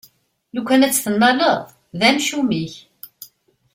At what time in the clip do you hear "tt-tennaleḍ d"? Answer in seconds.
0.93-2.01